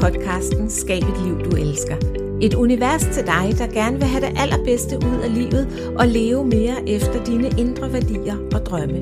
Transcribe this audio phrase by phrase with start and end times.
[0.00, 1.96] podcasten Skab et liv, du elsker.
[2.40, 6.44] Et univers til dig, der gerne vil have det allerbedste ud af livet og leve
[6.44, 9.00] mere efter dine indre værdier og drømme.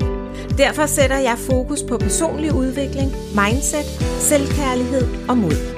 [0.57, 3.85] Derfor sætter jeg fokus på personlig udvikling, mindset,
[4.19, 5.77] selvkærlighed og mod.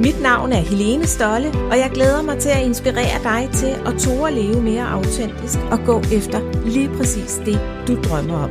[0.00, 3.94] Mit navn er Helene Stolle, og jeg glæder mig til at inspirere dig til at
[3.98, 8.50] tåre at leve mere autentisk og gå efter lige præcis det, du drømmer om.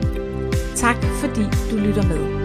[0.76, 2.39] Tak fordi du lytter med.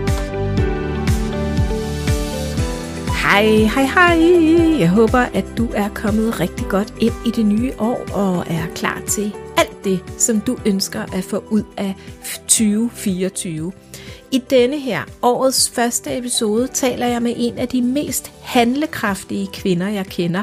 [3.34, 4.79] Hej, hej, hej.
[4.79, 8.66] Jeg håber, at du er kommet rigtig godt ind i det nye år og er
[8.74, 13.73] klar til alt det, som du ønsker at få ud af 2024.
[14.33, 19.88] I denne her årets første episode taler jeg med en af de mest handlekraftige kvinder,
[19.88, 20.43] jeg kender.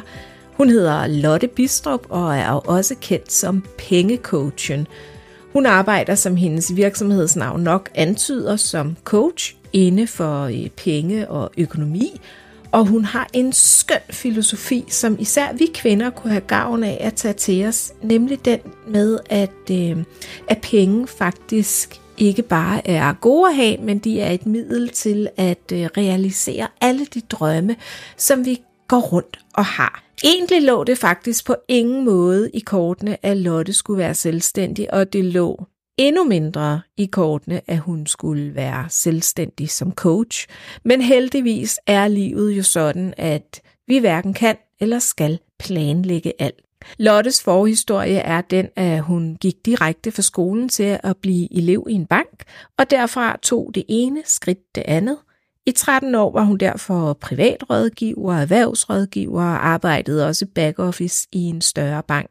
[0.53, 4.87] Hun hedder Lotte Bistrup og er også kendt som pengecoachen.
[5.53, 12.19] Hun arbejder, som hendes virksomhedsnavn nok antyder, som coach inde for øh, penge og økonomi,
[12.71, 17.13] og hun har en skøn filosofi, som især vi kvinder kunne have gavn af at
[17.13, 19.97] tage til os, nemlig den med, at, øh,
[20.47, 25.29] at penge faktisk ikke bare er gode at have, men de er et middel til
[25.37, 27.75] at øh, realisere alle de drømme,
[28.17, 30.03] som vi går rundt og har.
[30.23, 35.13] Egentlig lå det faktisk på ingen måde i kortene, at Lotte skulle være selvstændig, og
[35.13, 35.65] det lå
[35.97, 40.47] endnu mindre i kortene, at hun skulle være selvstændig som coach.
[40.83, 46.61] Men heldigvis er livet jo sådan, at vi hverken kan eller skal planlægge alt.
[46.97, 51.93] Lottes forhistorie er den, at hun gik direkte fra skolen til at blive elev i
[51.93, 52.43] en bank,
[52.77, 55.17] og derfra tog det ene skridt det andet.
[55.65, 62.03] I 13 år var hun derfor privatrådgiver, erhvervsrådgiver og arbejdede også backoffice i en større
[62.03, 62.29] bank.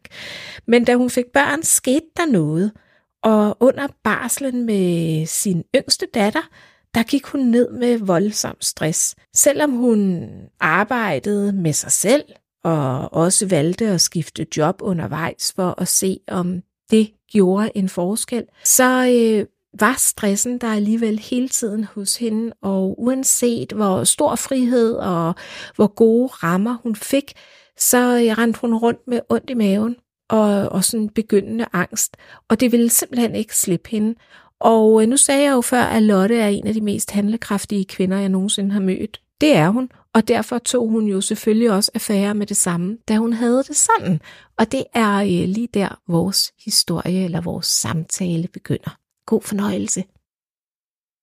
[0.66, 2.72] Men da hun fik børn, skete der noget–
[3.22, 6.48] og under barslen med sin yngste datter,
[6.94, 9.16] der gik hun ned med voldsom stress.
[9.34, 10.28] Selvom hun
[10.60, 12.24] arbejdede med sig selv
[12.64, 18.44] og også valgte at skifte job undervejs for at se, om det gjorde en forskel,
[18.64, 19.46] så øh,
[19.80, 25.34] var stressen der alligevel hele tiden hos hende, og uanset hvor stor frihed og
[25.76, 27.32] hvor gode rammer hun fik,
[27.78, 29.96] så øh, rendte hun rundt med ondt i maven
[30.30, 32.16] og, og sådan begyndende angst,
[32.48, 34.14] og det ville simpelthen ikke slippe hende.
[34.60, 37.84] Og øh, nu sagde jeg jo før, at Lotte er en af de mest handlekraftige
[37.84, 39.20] kvinder, jeg nogensinde har mødt.
[39.40, 43.16] Det er hun, og derfor tog hun jo selvfølgelig også affære med det samme, da
[43.16, 44.20] hun havde det sådan.
[44.58, 48.98] Og det er øh, lige der, vores historie eller vores samtale begynder.
[49.26, 50.04] God fornøjelse.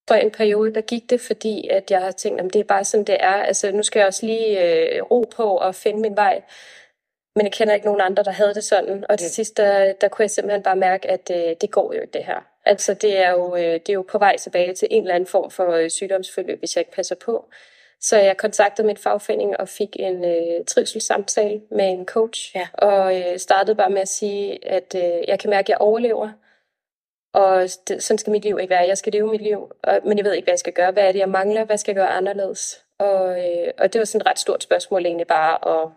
[0.07, 2.83] For en periode, der gik det, fordi at jeg har tænkt, at det er bare
[2.83, 3.33] sådan, det er.
[3.33, 6.41] Altså, nu skal jeg også lige øh, ro på og finde min vej.
[7.37, 9.05] Men jeg kender ikke nogen andre, der havde det sådan.
[9.09, 12.01] Og til sidst, der, der kunne jeg simpelthen bare mærke, at øh, det går jo
[12.01, 12.39] ikke det her.
[12.65, 15.27] Altså det er, jo, øh, det er jo på vej tilbage til en eller anden
[15.27, 17.45] form for øh, sygdomsforløb, hvis jeg ikke passer på.
[18.01, 22.55] Så jeg kontaktede min fagforening og fik en øh, trivselssamtale med en coach.
[22.55, 22.67] Ja.
[22.73, 26.29] Og øh, startede bare med at sige, at øh, jeg kan mærke, at jeg overlever.
[27.33, 28.87] Og det, sådan skal mit liv ikke være.
[28.87, 30.91] Jeg skal leve mit liv, og, men jeg ved ikke, hvad jeg skal gøre.
[30.91, 31.63] Hvad er det, jeg mangler?
[31.63, 32.83] Hvad skal jeg gøre anderledes?
[32.99, 35.89] Og, øh, og det var sådan et ret stort spørgsmål egentlig bare at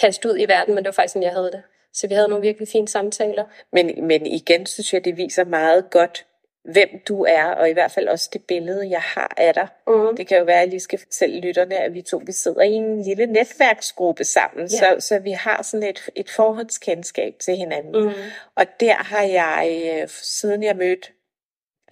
[0.00, 1.62] kaste ud i verden, men det var faktisk sådan, jeg havde det.
[1.92, 3.44] Så vi havde nogle virkelig fine samtaler.
[3.72, 6.26] Men, men igen synes jeg, det viser meget godt,
[6.72, 9.68] hvem du er, og i hvert fald også det billede, jeg har af dig.
[9.86, 10.16] Mm.
[10.16, 12.62] Det kan jo være, at jeg lige skal fortælle lytterne, at vi to vi sidder
[12.62, 14.78] i en lille netværksgruppe sammen, ja.
[14.78, 18.04] så, så vi har sådan et, et forholdskendskab til hinanden.
[18.04, 18.12] Mm.
[18.54, 21.08] Og der har jeg, øh, siden jeg mødte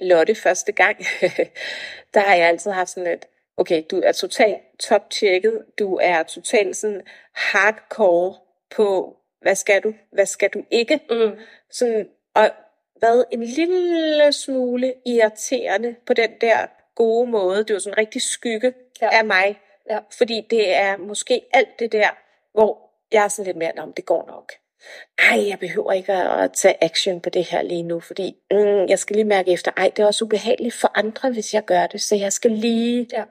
[0.01, 0.99] Lotte første gang,
[2.15, 6.77] der har jeg altid haft sådan et, okay, du er totalt top-tjekket, du er totalt
[6.77, 7.03] sådan
[7.33, 8.35] hardcore
[8.77, 11.01] på, hvad skal du, hvad skal du ikke?
[11.11, 11.39] Mm.
[11.71, 12.51] Sådan, og
[13.01, 17.65] været en lille smule irriterende på den der gode måde.
[17.65, 19.19] Det var sådan en rigtig skygge ja.
[19.19, 19.61] af mig.
[19.91, 19.99] Ja.
[20.19, 22.09] Fordi det er måske alt det der,
[22.53, 24.53] hvor jeg er sådan lidt mere, om det går nok.
[25.19, 28.99] Ej, jeg behøver ikke at tage action på det her lige nu, fordi mm, jeg
[28.99, 32.01] skal lige mærke efter, ej, det er også ubehageligt for andre, hvis jeg gør det,
[32.01, 33.09] så jeg skal lige...
[33.13, 33.25] Ja.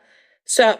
[0.47, 0.77] Så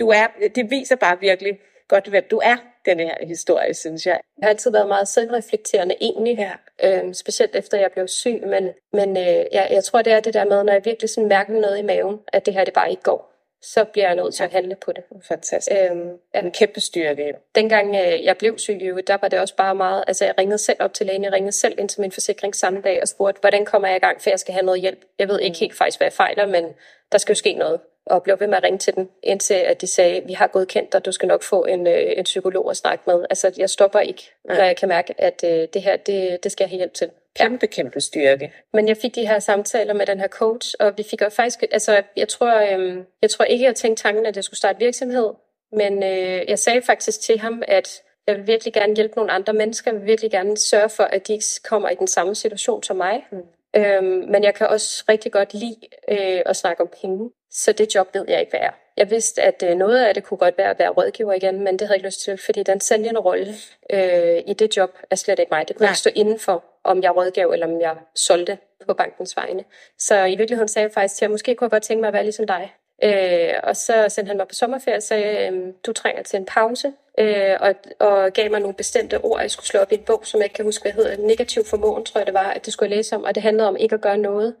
[0.00, 2.56] du er, det viser bare virkelig godt, hvem du er,
[2.86, 4.20] den her historie, synes jeg.
[4.38, 6.52] Jeg har altid været meget selvreflekterende egentlig, ja.
[6.84, 10.34] øhm, specielt efter jeg blev syg, men, men øh, jeg, jeg tror, det er det
[10.34, 12.90] der med, når jeg virkelig sådan mærker noget i maven, at det her det bare
[12.90, 15.04] ikke går, så bliver jeg nødt til at handle på det.
[15.28, 15.76] Fantastisk.
[15.80, 16.40] Øhm, ja.
[16.40, 17.34] En kæmpe styrke.
[17.54, 20.76] Dengang øh, jeg blev syg, der var det også bare meget, altså jeg ringede selv
[20.80, 23.64] op til lægen, jeg ringede selv ind til min forsikring samme dag og spurgte, hvordan
[23.64, 24.98] kommer jeg i gang, for jeg skal have noget hjælp.
[25.18, 25.60] Jeg ved ikke mm.
[25.60, 26.64] helt faktisk, hvad jeg fejler, men
[27.12, 27.80] der skal jo ske noget
[28.10, 30.92] og blev ved med at ringe til den, indtil at de sagde, vi har godkendt
[30.92, 33.24] dig, du skal nok få en, øh, en psykolog at snakke med.
[33.30, 34.54] Altså, jeg stopper ikke, ja.
[34.54, 37.10] når jeg kan mærke, at øh, det her, det, det skal jeg have hjælp til.
[37.36, 38.52] Kæmpe, kæmpe styrke.
[38.72, 41.62] Men jeg fik de her samtaler med den her coach, og vi fik jo faktisk,
[41.72, 45.30] altså, jeg tror, øh, jeg tror ikke, jeg tænkte tanken, at jeg skulle starte virksomhed,
[45.72, 49.52] Men øh, jeg sagde faktisk til ham, at jeg vil virkelig gerne hjælpe nogle andre
[49.52, 49.90] mennesker.
[49.90, 52.96] Jeg vil virkelig gerne sørge for, at de ikke kommer i den samme situation som
[52.96, 53.26] mig.
[53.32, 53.38] Mm.
[53.76, 55.76] Øhm, men jeg kan også rigtig godt lide
[56.10, 57.30] øh, at snakke om penge.
[57.64, 58.70] Så det job ved jeg ikke, hvad er.
[58.96, 61.78] Jeg vidste, at øh, noget af det kunne godt være at være rådgiver igen, men
[61.78, 63.54] det havde jeg ikke lyst til, fordi den sælgende rolle
[63.92, 65.68] øh, i det job er slet ikke mig.
[65.68, 65.90] Det kunne Nej.
[65.90, 69.64] ikke stå inden for, om jeg rådgav eller om jeg solgte på bankens vegne.
[69.98, 72.14] Så i virkeligheden sagde jeg faktisk til, at måske kunne jeg godt tænke mig at
[72.14, 72.74] være ligesom dig.
[73.02, 76.46] Øh, og så sendte han mig på sommerferie og sagde, øh, du trænger til en
[76.46, 80.02] pause, øh, og, og gav mig nogle bestemte ord, jeg skulle slå op i en
[80.02, 81.16] bog, som jeg ikke kan huske, hvad hedder.
[81.16, 83.68] Negativ formåen, tror jeg det var, at det skulle jeg læse om, og det handlede
[83.68, 84.54] om ikke at gøre noget.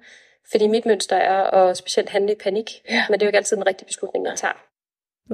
[0.50, 3.04] Fordi mit mønster er at specielt handle i panik, ja.
[3.08, 4.54] men det er jo ikke altid en rigtig beslutning, man tager.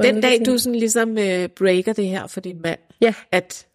[0.03, 3.15] Den dag, du sådan ligesom uh, breaker det her for din mand, ja.
[3.33, 3.67] at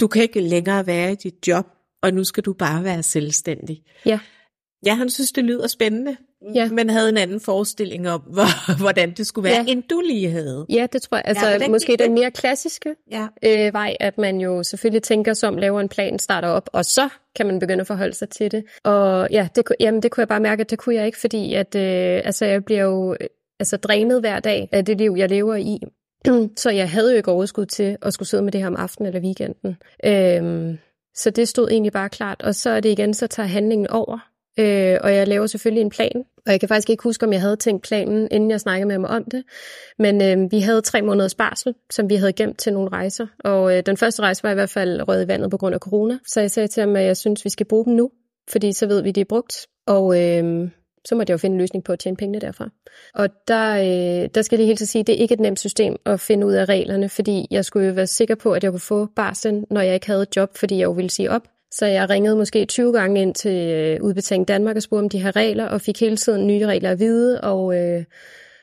[0.00, 1.66] du kan ikke længere være i dit job,
[2.02, 3.82] og nu skal du bare være selvstændig.
[4.06, 4.20] Ja.
[4.86, 6.16] Ja, han synes, det lyder spændende,
[6.54, 6.68] ja.
[6.70, 9.72] men havde en anden forestilling om, hvor, hvordan det skulle være, ja.
[9.72, 10.66] end du lige havde.
[10.68, 11.22] Ja, det tror jeg.
[11.26, 13.26] Altså, ja, måske den mere klassiske ja.
[13.44, 16.84] øh, vej, at man jo selvfølgelig tænker sig om, laver en plan, starter op, og
[16.84, 18.64] så kan man begynde at forholde sig til det.
[18.84, 21.54] Og ja, det, jamen, det kunne jeg bare mærke, at det kunne jeg ikke, fordi
[21.54, 23.16] at, øh, altså, jeg bliver jo
[23.60, 25.78] altså, drænet hver dag af det liv, jeg lever i.
[26.62, 29.06] så jeg havde jo ikke overskud til at skulle sidde med det her om aftenen
[29.06, 29.76] eller weekenden.
[30.04, 30.78] Øhm,
[31.14, 32.42] så det stod egentlig bare klart.
[32.42, 34.29] Og så er det igen, så tager handlingen over.
[34.58, 36.24] Øh, og jeg laver selvfølgelig en plan.
[36.46, 38.94] Og jeg kan faktisk ikke huske, om jeg havde tænkt planen, inden jeg snakkede med
[38.94, 39.44] ham om det.
[39.98, 43.26] Men øh, vi havde tre måneders barsel, som vi havde gemt til nogle rejser.
[43.44, 45.80] Og øh, den første rejse var i hvert fald røget i vandet på grund af
[45.80, 46.18] corona.
[46.26, 48.10] Så jeg sagde til ham, at jeg synes, vi skal bruge dem nu.
[48.50, 49.66] Fordi så ved vi, de er brugt.
[49.86, 50.70] Og øh,
[51.04, 52.70] så måtte jeg jo finde en løsning på at tjene pengene derfra.
[53.14, 55.60] Og der, øh, der skal jeg lige helt sige, at det er ikke et nemt
[55.60, 58.72] system at finde ud af reglerne, fordi jeg skulle jo være sikker på, at jeg
[58.72, 61.42] kunne få barsel, når jeg ikke havde et job, fordi jeg jo ville sige op.
[61.72, 65.22] Så jeg ringede måske 20 gange ind til øh, Udbetaling Danmark og spurgte om de
[65.22, 68.04] her regler, og fik hele tiden nye regler at vide, og øh,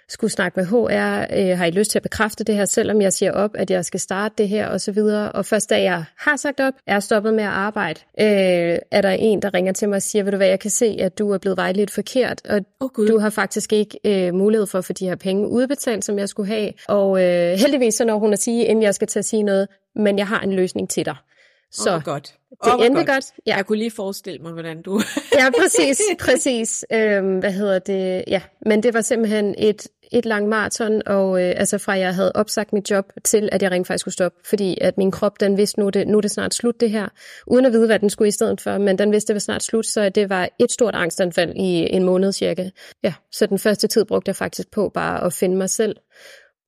[0.09, 3.13] skulle snakke med HR, øh, har I lyst til at bekræfte det her, selvom jeg
[3.13, 5.31] siger op, at jeg skal starte det her, og så videre.
[5.31, 9.09] Og først da jeg har sagt op, er stoppet med at arbejde, øh, er der
[9.09, 11.31] en, der ringer til mig og siger, ved du hvad, jeg kan se, at du
[11.31, 14.93] er blevet vejledt forkert, og oh, du har faktisk ikke øh, mulighed for at få
[14.93, 16.71] de her penge udbetalt, som jeg skulle have.
[16.87, 19.67] Og øh, heldigvis så når hun at sige, inden jeg skal til at sige noget,
[19.95, 21.15] men jeg har en løsning til dig.
[21.71, 22.33] Så oh, godt.
[22.49, 23.07] Det oh, endte godt.
[23.07, 23.25] godt.
[23.45, 23.55] Ja.
[23.55, 25.01] Jeg kunne lige forestille mig, hvordan du...
[25.33, 26.01] ja, præcis.
[26.25, 26.85] præcis.
[26.93, 28.23] Øhm, hvad hedder det?
[28.27, 32.31] Ja, men det var simpelthen et, et langt maraton, og øh, altså fra jeg havde
[32.35, 35.57] opsagt mit job til, at jeg rent faktisk skulle stoppe, fordi at min krop, den
[35.57, 37.07] vidste, nu det, nu er det snart slut det her,
[37.47, 39.63] uden at vide, hvad den skulle i stedet for, men den vidste, det var snart
[39.63, 42.69] slut, så det var et stort angstanfald i en måned cirka.
[43.03, 45.95] Ja, så den første tid brugte jeg faktisk på bare at finde mig selv,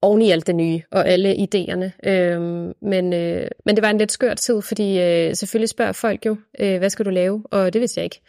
[0.02, 2.10] oven i alt det nye og alle idéerne.
[2.10, 6.26] Øhm, men, øh, men det var en lidt skør tid, fordi øh, selvfølgelig spørger folk
[6.26, 7.44] jo, øh, hvad skal du lave?
[7.52, 8.22] Og det vidste jeg ikke.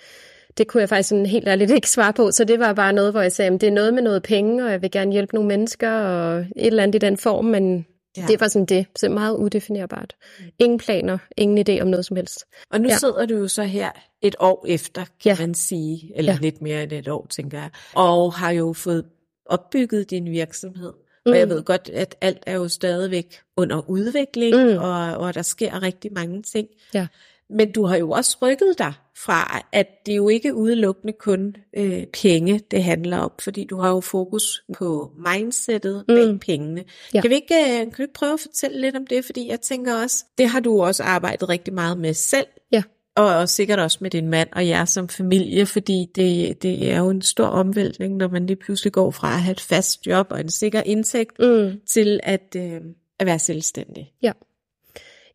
[0.58, 3.12] Det kunne jeg faktisk sådan helt ærligt ikke svare på, så det var bare noget,
[3.12, 5.34] hvor jeg sagde, at det er noget med noget penge, og jeg vil gerne hjælpe
[5.34, 7.86] nogle mennesker, og et eller andet i den form, men
[8.16, 8.24] ja.
[8.28, 10.16] det var sådan det, så meget udefinerbart.
[10.58, 12.44] Ingen planer, ingen idé om noget som helst.
[12.70, 12.96] Og nu ja.
[12.96, 13.90] sidder du jo så her
[14.22, 15.46] et år efter, kan ja.
[15.46, 16.38] man sige, eller ja.
[16.40, 19.04] lidt mere end et år, tænker jeg, og har jo fået
[19.46, 20.92] opbygget din virksomhed.
[21.26, 21.32] Mm.
[21.32, 21.50] Og jeg mm.
[21.50, 24.78] ved godt, at alt er jo stadigvæk under udvikling, mm.
[24.78, 26.68] og, og der sker rigtig mange ting.
[26.94, 27.06] Ja.
[27.50, 32.06] Men du har jo også rykket dig fra, at det jo ikke udelukkende kun øh,
[32.06, 36.14] penge, det handler om, fordi du har jo fokus på mindsetet mm.
[36.14, 36.84] bag pengene.
[37.14, 37.20] Ja.
[37.20, 39.24] Kan, vi ikke, øh, kan du ikke prøve at fortælle lidt om det?
[39.24, 42.46] Fordi jeg tænker også, det har du også arbejdet rigtig meget med selv.
[42.72, 42.82] Ja
[43.16, 47.10] og sikkert også med din mand og jer som familie, fordi det, det er jo
[47.10, 50.40] en stor omvæltning, når man lige pludselig går fra at have et fast job og
[50.40, 51.80] en sikker indtægt, mm.
[51.86, 52.80] til at, øh,
[53.18, 54.12] at være selvstændig.
[54.22, 54.32] Ja.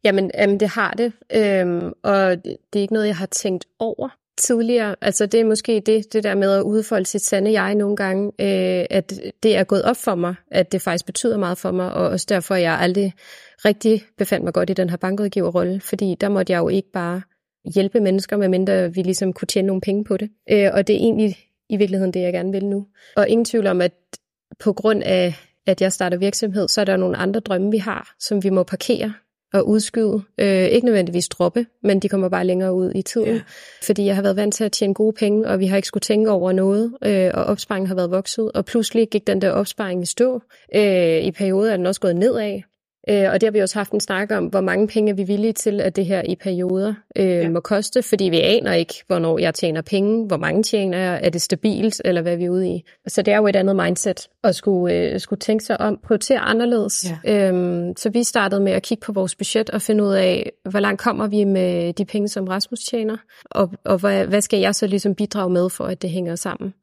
[0.03, 3.65] Jamen, jamen det har det, øhm, og det, det er ikke noget, jeg har tænkt
[3.79, 4.95] over tidligere.
[5.01, 8.31] Altså det er måske det, det der med at udfolde sit sande jeg nogle gange,
[8.39, 9.13] øh, at
[9.43, 12.25] det er gået op for mig, at det faktisk betyder meget for mig, og også
[12.29, 13.13] derfor jeg aldrig
[13.65, 17.21] rigtig befandt mig godt i den her bankudgiverrolle, fordi der måtte jeg jo ikke bare
[17.73, 20.29] hjælpe mennesker, medmindre vi ligesom kunne tjene nogle penge på det.
[20.51, 21.37] Øh, og det er egentlig
[21.69, 22.85] i virkeligheden det, jeg gerne vil nu.
[23.15, 23.91] Og ingen tvivl om, at
[24.59, 25.33] på grund af,
[25.67, 28.63] at jeg starter virksomhed, så er der nogle andre drømme, vi har, som vi må
[28.63, 29.13] parkere
[29.53, 30.21] og udskyde.
[30.37, 33.27] Øh, ikke nødvendigvis droppe, men de kommer bare længere ud i tiden.
[33.27, 33.41] Yeah.
[33.83, 36.01] Fordi jeg har været vant til at tjene gode penge, og vi har ikke skulle
[36.01, 38.51] tænke over noget, øh, og opsparingen har været vokset.
[38.51, 40.41] Og pludselig gik den der opsparing i stå.
[40.75, 42.61] Øh, I perioder er den også gået nedad.
[43.09, 45.23] Øh, og det har vi også haft en snak om, hvor mange penge er vi
[45.23, 47.49] villige til, at det her i perioder øh, ja.
[47.49, 51.29] må koste, fordi vi aner ikke, hvornår jeg tjener penge, hvor mange tjener jeg, er
[51.29, 52.83] det stabilt, eller hvad vi er ude i.
[53.07, 56.39] Så det er jo et andet mindset at skulle, øh, skulle tænke sig om, prioritere
[56.39, 57.05] anderledes.
[57.25, 57.47] Ja.
[57.47, 60.79] Øhm, så vi startede med at kigge på vores budget og finde ud af, hvor
[60.79, 64.75] langt kommer vi med de penge, som Rasmus tjener, og, og hvad, hvad skal jeg
[64.75, 66.73] så ligesom bidrage med, for at det hænger sammen.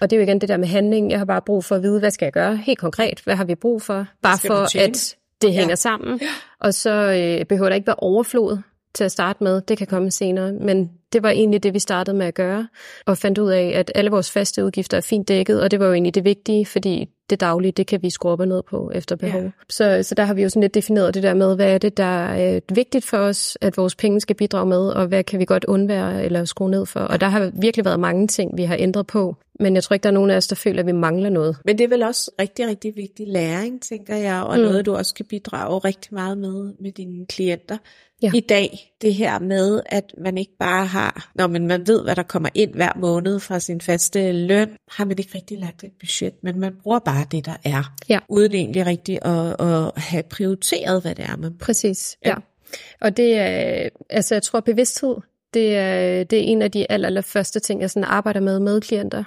[0.00, 1.10] Og det er jo igen det der med handling.
[1.10, 3.20] Jeg har bare brug for at vide, hvad skal jeg gøre helt konkret?
[3.24, 4.06] Hvad har vi brug for?
[4.22, 5.74] Bare for at det hænger ja.
[5.74, 6.20] sammen.
[6.60, 8.58] Og så øh, behøver der ikke være overflod
[8.94, 9.60] til at starte med.
[9.60, 10.52] Det kan komme senere.
[10.52, 12.68] Men det var egentlig det, vi startede med at gøre.
[13.06, 15.62] Og fandt ud af, at alle vores faste udgifter er fint dækket.
[15.62, 18.40] Og det var jo egentlig det vigtige, fordi det daglige, det kan vi skrue op
[18.40, 19.42] og ned på efter behov.
[19.42, 19.50] Ja.
[19.68, 21.96] Så, så der har vi jo sådan lidt defineret det der med, hvad er det,
[21.96, 25.44] der er vigtigt for os, at vores penge skal bidrage med, og hvad kan vi
[25.44, 27.00] godt undvære eller skrue ned for.
[27.00, 29.36] Og der har virkelig været mange ting, vi har ændret på.
[29.60, 31.56] Men jeg tror ikke, der er nogen af os, der føler, at vi mangler noget.
[31.64, 34.62] Men det er vel også rigtig, rigtig vigtig læring, tænker jeg, og mm.
[34.62, 37.76] noget, du også kan bidrage rigtig meget med med dine klienter
[38.22, 38.30] ja.
[38.34, 38.92] i dag.
[39.02, 42.48] Det her med, at man ikke bare har, når man, man ved, hvad der kommer
[42.54, 46.60] ind hver måned fra sin faste løn, har man ikke rigtig lagt et budget, men
[46.60, 48.18] man bruger bare det, der er, ja.
[48.28, 52.28] uden egentlig rigtig at, at have prioriteret, hvad det er, man Præcis, ja.
[52.28, 52.34] ja.
[53.00, 55.16] Og det er, altså jeg tror, bevidsthed,
[55.54, 58.60] det er, det er en af de aller, aller første ting, jeg sådan arbejder med
[58.60, 59.24] med klienter.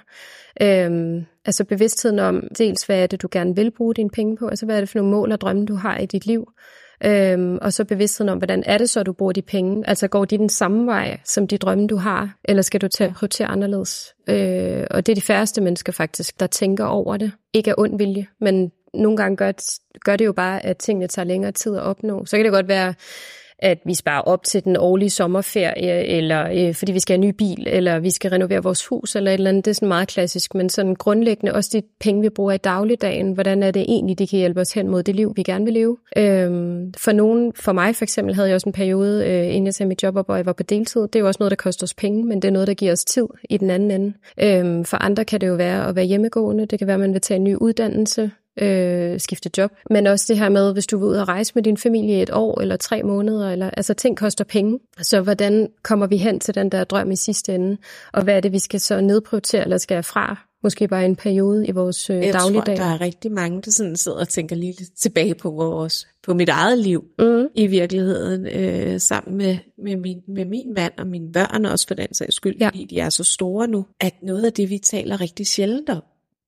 [0.61, 4.47] Øhm, altså bevidstheden om dels, hvad er det, du gerne vil bruge dine penge på,
[4.47, 6.51] altså hvad er det for nogle mål og drømme, du har i dit liv,
[7.05, 9.89] Øhm, og så bevidstheden om, hvordan er det så, du bruger de penge?
[9.89, 12.35] Altså går de den samme vej, som de drømme, du har?
[12.45, 14.13] Eller skal du tage prioritere anderledes?
[14.29, 17.31] Øh, og det er de færreste mennesker faktisk, der tænker over det.
[17.53, 19.51] Ikke af ond vilje, men nogle gange gør,
[19.99, 22.25] gør det jo bare, at tingene tager længere tid at opnå.
[22.25, 22.93] Så kan det godt være,
[23.59, 27.29] at vi sparer op til den årlige sommerferie, eller øh, fordi vi skal have en
[27.29, 29.65] ny bil, eller vi skal renovere vores hus, eller et eller andet.
[29.65, 33.33] Det er sådan meget klassisk, men sådan grundlæggende også de penge, vi bruger i dagligdagen.
[33.33, 35.73] Hvordan er det egentlig, de kan hjælpe os hen mod det liv, vi gerne vil
[35.73, 35.97] leve?
[36.17, 39.73] Øhm, for nogen, for mig for eksempel, havde jeg også en periode, øh, inden jeg
[39.73, 41.01] sagde mit job op, og jeg var på deltid.
[41.01, 42.91] Det er jo også noget, der koster os penge, men det er noget, der giver
[42.91, 44.13] os tid i den anden ende.
[44.41, 46.65] Øhm, for andre kan det jo være at være hjemmegående.
[46.65, 48.31] Det kan være, at man vil tage en ny uddannelse
[48.61, 49.71] øh, skifte job.
[49.89, 52.29] Men også det her med, hvis du vil ud og rejse med din familie et
[52.33, 54.79] år eller tre måneder, eller, altså ting koster penge.
[55.01, 57.77] Så hvordan kommer vi hen til den der drøm i sidste ende?
[58.13, 60.47] Og hvad er det, vi skal så nedprioritere eller skal fra?
[60.63, 62.71] Måske bare en periode i vores øh, Jeg dagligdag.
[62.71, 65.51] Jeg tror, der er rigtig mange, der sådan sidder og tænker lige lidt tilbage på
[65.51, 67.47] vores, på mit eget liv mm.
[67.55, 71.95] i virkeligheden, øh, sammen med, med, min, med min mand og mine børn også for
[71.95, 72.67] den sags skyld, ja.
[72.67, 76.03] fordi de er så store nu, at noget af det, vi taler rigtig sjældent om,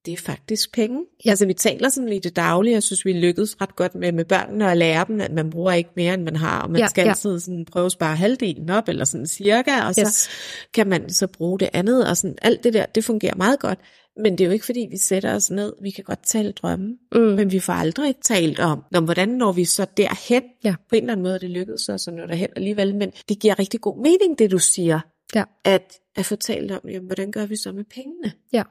[0.05, 1.05] det er faktisk penge.
[1.25, 4.25] Altså vi taler sådan lige det daglige, jeg synes vi lykkedes ret godt med, med
[4.25, 6.87] børnene at lære dem, at man bruger ikke mere, end man har, og man ja,
[6.87, 7.09] skal ja.
[7.09, 10.07] altid sådan prøve at spare halvdelen op, eller sådan cirka, og yes.
[10.07, 10.29] så
[10.73, 13.79] kan man så bruge det andet, og sådan alt det der, det fungerer meget godt.
[14.23, 16.97] Men det er jo ikke fordi, vi sætter os ned, vi kan godt tale drømme,
[17.11, 17.21] mm.
[17.21, 20.75] men vi får aldrig talt om, om hvordan når vi så derhen, ja.
[20.89, 23.59] på en eller anden måde det lykkedes os at nå derhen alligevel, men det giver
[23.59, 24.99] rigtig god mening, det du siger,
[25.35, 25.43] ja.
[25.63, 28.31] at, at få talt om, jamen, hvordan gør vi så med pengene?
[28.53, 28.63] Ja.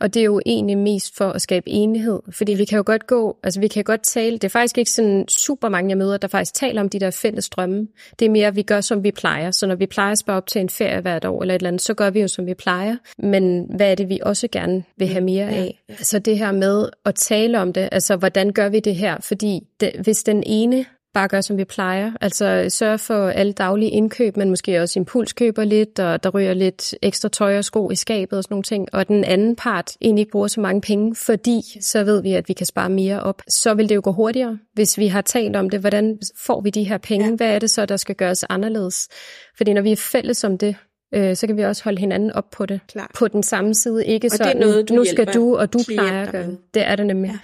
[0.00, 3.06] Og det er jo egentlig mest for at skabe enighed, fordi vi kan jo godt
[3.06, 6.16] gå, altså vi kan godt tale, det er faktisk ikke sådan super mange, jeg møder,
[6.16, 7.88] der faktisk taler om de der fælles drømme.
[8.18, 9.50] Det er mere, at vi gør, som vi plejer.
[9.50, 11.68] Så når vi plejer at spare op til en ferie hvert år eller et eller
[11.68, 12.96] andet, så gør vi jo, som vi plejer.
[13.18, 15.82] Men hvad er det, vi også gerne vil have mere af?
[16.00, 19.16] Så det her med at tale om det, altså hvordan gør vi det her?
[19.20, 20.84] Fordi det, hvis den ene
[21.14, 22.12] bare gøre, som vi plejer.
[22.20, 26.94] Altså sørge for alle daglige indkøb, men måske også impulskøber lidt, og der ryger lidt
[27.02, 28.88] ekstra tøj og sko i skabet og sådan nogle ting.
[28.92, 32.48] Og den anden part egentlig ikke bruger så mange penge, fordi så ved vi, at
[32.48, 33.42] vi kan spare mere op.
[33.48, 35.80] Så vil det jo gå hurtigere, hvis vi har talt om det.
[35.80, 37.28] Hvordan får vi de her penge?
[37.28, 37.34] Ja.
[37.36, 39.08] Hvad er det så, der skal gøres anderledes?
[39.56, 40.76] Fordi når vi er fælles om det,
[41.14, 42.80] øh, så kan vi også holde hinanden op på det.
[42.88, 43.10] Klar.
[43.14, 44.06] På den samme side.
[44.06, 46.88] Ikke og sådan, noget, nu skal du, og du plejer at gøre det.
[46.88, 47.30] er det nemlig.
[47.30, 47.38] Ja.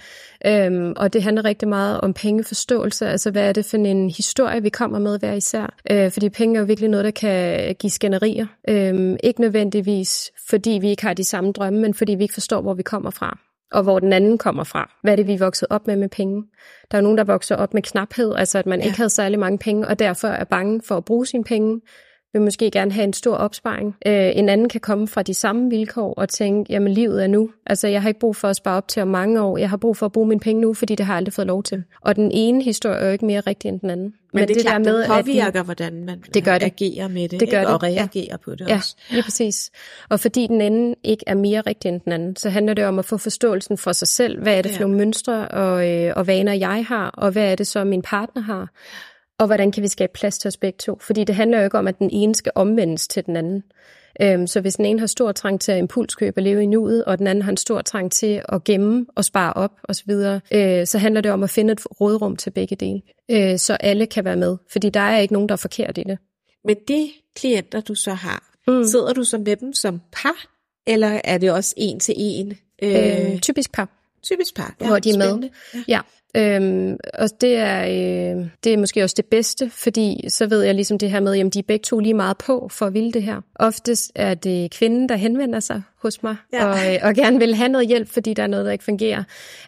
[0.45, 4.63] Øhm, og det handler rigtig meget om pengeforståelse, altså hvad er det for en historie,
[4.63, 5.75] vi kommer med hver især.
[5.91, 8.45] Øh, fordi penge er jo virkelig noget, der kan give skænderier.
[8.69, 12.61] Øhm, ikke nødvendigvis, fordi vi ikke har de samme drømme, men fordi vi ikke forstår,
[12.61, 13.39] hvor vi kommer fra
[13.71, 14.91] og hvor den anden kommer fra.
[15.03, 16.43] Hvad er det, vi er vokset op med med penge?
[16.91, 18.85] Der er nogen, der vokser op med knaphed, altså at man ja.
[18.85, 21.81] ikke havde særlig mange penge, og derfor er bange for at bruge sine penge,
[22.33, 23.95] vil måske gerne have en stor opsparing.
[24.05, 27.49] Øh, en anden kan komme fra de samme vilkår og tænke, jamen livet er nu.
[27.65, 29.57] Altså jeg har ikke brug for at spare op til om mange år.
[29.57, 31.47] Jeg har brug for at bruge mine penge nu, fordi det har jeg aldrig fået
[31.47, 31.83] lov til.
[32.01, 34.05] Og den ene historie er jo ikke mere rigtig end den anden.
[34.33, 36.65] Men, Men det, det klart, der med, det påvirker, at hvordan man det gør det.
[36.65, 37.67] agerer med det, det gør det.
[37.67, 38.37] og reagerer ja.
[38.37, 38.95] på det ja, også.
[39.09, 39.71] Ja, lige præcis.
[40.09, 42.99] Og fordi den ene ikke er mere rigtig end den anden, så handler det om
[42.99, 44.41] at få forståelsen for sig selv.
[44.41, 44.81] Hvad er det for ja.
[44.81, 48.41] nogle mønstre og, øh, og vaner, jeg har, og hvad er det så, min partner
[48.41, 48.69] har?
[49.39, 50.97] Og hvordan kan vi skabe plads til os begge to?
[51.01, 53.63] Fordi det handler jo ikke om, at den ene skal omvendes til den anden.
[54.21, 57.05] Øhm, så hvis den ene har stor trang til at impulskøbe og leve i nuet,
[57.05, 60.11] og den anden har en stor trang til at gemme og spare op osv.,
[60.51, 64.05] øh, så handler det om at finde et rådrum til begge dele, øh, så alle
[64.05, 64.57] kan være med.
[64.71, 66.17] Fordi der er ikke nogen, der er forkert i det.
[66.65, 68.83] Men de klienter, du så har, mm.
[68.83, 70.45] sidder du så med dem som par,
[70.87, 72.53] eller er det også en til en?
[72.83, 73.89] Øh, øh, typisk par.
[74.23, 75.49] Typisk par, ja, hvor de er med.
[75.73, 75.79] Ja.
[75.87, 75.99] ja.
[76.37, 80.75] Øhm, og det er, øh, det er måske også det bedste, fordi så ved jeg
[80.75, 83.11] ligesom det her med, at de er begge to lige meget på for at ville
[83.11, 83.41] det her.
[83.55, 86.65] Oftest er det kvinden, der henvender sig hos mig, ja.
[86.65, 89.23] og, øh, og gerne vil have noget hjælp, fordi der er noget, der ikke fungerer.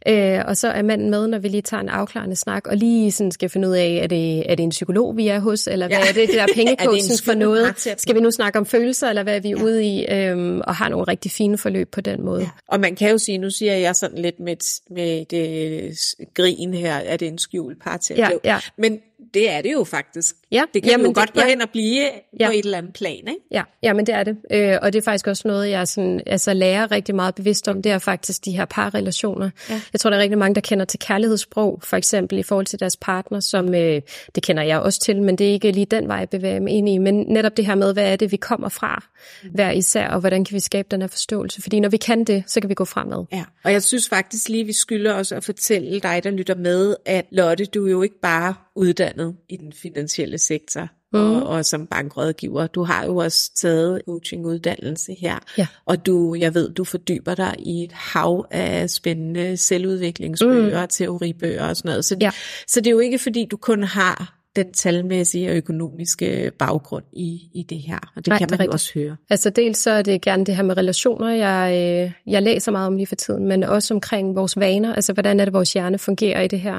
[0.08, 3.12] Øh, og så er manden med, når vi lige tager en afklarende snak, og lige
[3.12, 5.88] sådan skal finde ud af, er det, er det en psykolog, vi er hos, eller
[5.88, 6.10] hvad ja.
[6.10, 7.90] er det, det der pengekosen for noget?
[7.98, 9.64] Skal vi nu snakke om følelser, eller hvad er vi ja.
[9.64, 10.06] ude i?
[10.12, 12.42] Øh, og har nogle rigtig fine forløb på den måde.
[12.42, 12.50] Ja.
[12.68, 14.56] Og man kan jo sige, nu siger jeg sådan lidt med,
[14.90, 15.98] med det
[16.34, 18.40] grin her, at det er en skjult parterapeut.
[18.44, 18.60] Ja, ja.
[18.78, 19.00] Men
[19.34, 20.36] det er det jo faktisk.
[20.52, 21.48] Ja, det kan jamen, jo godt det, gå ja.
[21.48, 22.10] hen og blive
[22.40, 22.48] ja.
[22.48, 23.40] på et eller andet plan, ikke?
[23.52, 24.38] Ja, ja men det er det.
[24.52, 27.82] Øh, og det er faktisk også noget, jeg sådan, altså, lærer rigtig meget bevidst om.
[27.82, 29.50] Det er faktisk de her parrelationer.
[29.70, 29.82] Ja.
[29.94, 32.80] Jeg tror, der er rigtig mange, der kender til kærlighedssprog, for eksempel i forhold til
[32.80, 34.02] deres partner, som øh,
[34.36, 36.74] det kender jeg også til, men det er ikke lige den vej, jeg bevæger mig
[36.74, 36.98] ind i.
[36.98, 39.06] Men netop det her med, hvad er det, vi kommer fra
[39.52, 41.62] hver især, og hvordan kan vi skabe den her forståelse?
[41.62, 43.26] Fordi når vi kan det, så kan vi gå fremad.
[43.32, 46.96] Ja, og jeg synes faktisk lige, vi skylder os at fortælle dig, der lytter med,
[47.06, 51.20] at Lotte, du er jo ikke bare uddannet i den finansielle sektor mm.
[51.20, 52.68] og, og som bankrådgiver.
[52.68, 55.68] Du har jo også taget coachinguddannelse her, ja.
[55.86, 60.88] og du, jeg ved, du fordyber dig i et hav af spændende selvudviklingsbøger, mm.
[60.90, 62.06] teoribøger og sådan noget.
[62.06, 62.32] Så, ja.
[62.68, 67.50] så det er jo ikke fordi, du kun har den talmæssige og økonomiske baggrund i,
[67.54, 69.16] i det her, og det Nej, kan man jo også høre.
[69.30, 72.88] Altså dels så er det gerne det her med relationer, jeg, øh, jeg læser meget
[72.88, 75.98] om lige for tiden, men også omkring vores vaner, altså hvordan er det, vores hjerne
[75.98, 76.78] fungerer i det her?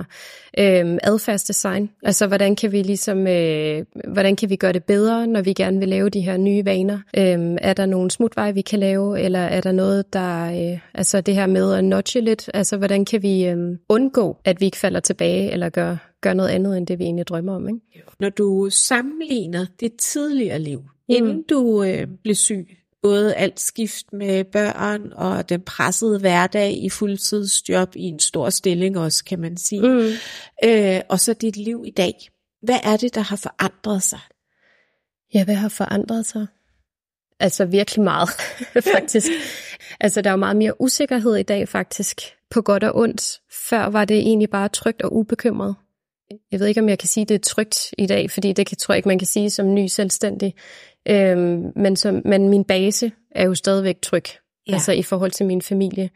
[0.58, 5.42] Øh, adfærdsdesign, altså hvordan kan vi ligesom, øh, hvordan kan vi gøre det bedre, når
[5.42, 6.98] vi gerne vil lave de her nye vaner?
[7.16, 11.20] Øh, er der nogle smutveje, vi kan lave, eller er der noget, der, øh, altså
[11.20, 14.78] det her med at notche lidt, altså hvordan kan vi øh, undgå, at vi ikke
[14.78, 17.68] falder tilbage, eller gør gør noget andet, end det vi egentlig drømmer om.
[17.68, 17.80] Ikke?
[18.20, 20.88] Når du sammenligner dit tidligere liv, mm.
[21.08, 22.66] inden du øh, blev syg,
[23.02, 28.98] både alt skift med børn og den pressede hverdag i fuldtidsjob i en stor stilling
[28.98, 30.10] også, kan man sige, mm.
[30.64, 32.14] øh, og så dit liv i dag.
[32.62, 34.20] Hvad er det, der har forandret sig?
[35.34, 36.46] Ja, hvad har forandret sig?
[37.40, 38.28] Altså virkelig meget,
[38.96, 39.26] faktisk.
[40.00, 43.40] altså der er jo meget mere usikkerhed i dag, faktisk, på godt og ondt.
[43.68, 45.74] Før var det egentlig bare trygt og ubekymret
[46.52, 48.76] jeg ved ikke, om jeg kan sige, det er trygt i dag, fordi det kan,
[48.76, 50.54] tror jeg ikke, man kan sige som ny selvstændig.
[51.08, 54.24] Øhm, men, som, men min base er jo stadigvæk tryg,
[54.68, 54.72] ja.
[54.72, 56.10] altså i forhold til min familie.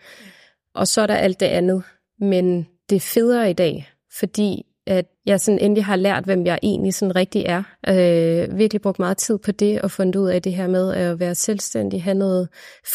[0.74, 1.82] Og så er der alt det andet.
[2.20, 6.58] Men det er federe i dag, fordi at jeg sådan endelig har lært, hvem jeg
[6.62, 7.62] egentlig sådan rigtig er.
[7.88, 11.20] Øh, virkelig brugt meget tid på det, og fundet ud af det her med at
[11.20, 12.48] være selvstændig, have noget